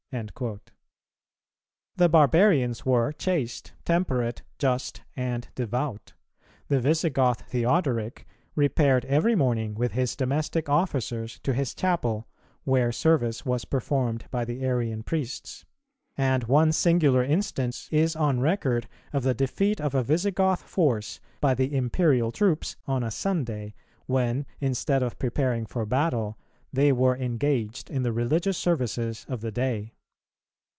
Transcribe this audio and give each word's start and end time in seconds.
"[276:1] 0.11 0.59
The 1.95 2.09
barbarians 2.09 2.85
were 2.85 3.13
chaste, 3.13 3.71
temperate, 3.85 4.41
just, 4.59 5.03
and 5.15 5.47
devout; 5.55 6.15
the 6.67 6.81
Visigoth 6.81 7.43
Theodoric 7.49 8.27
repaired 8.53 9.05
every 9.05 9.35
morning 9.35 9.73
with 9.73 9.93
his 9.93 10.17
domestic 10.17 10.67
officers 10.67 11.39
to 11.43 11.53
his 11.53 11.73
chapel, 11.73 12.27
where 12.65 12.91
service 12.91 13.45
was 13.45 13.63
performed 13.63 14.25
by 14.31 14.43
the 14.43 14.65
Arian 14.65 15.01
priests; 15.01 15.63
and 16.17 16.43
one 16.43 16.73
singular 16.73 17.23
instance 17.23 17.87
is 17.89 18.13
on 18.13 18.41
record 18.41 18.89
of 19.13 19.23
the 19.23 19.33
defeat 19.33 19.79
of 19.79 19.95
a 19.95 20.03
Visigoth 20.03 20.63
force 20.63 21.21
by 21.39 21.53
the 21.53 21.73
Imperial 21.73 22.33
troops 22.33 22.75
on 22.85 23.01
a 23.01 23.11
Sunday, 23.11 23.73
when 24.07 24.45
instead 24.59 25.03
of 25.03 25.17
preparing 25.17 25.65
for 25.65 25.85
battle 25.85 26.37
they 26.73 26.91
were 26.91 27.15
engaged 27.15 27.89
in 27.89 28.03
the 28.03 28.11
religious 28.11 28.57
services 28.57 29.25
of 29.29 29.39
the 29.39 29.51
day. 29.53 29.93